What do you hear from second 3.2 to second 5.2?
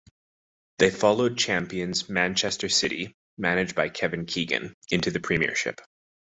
managed by Kevin Keegan, into the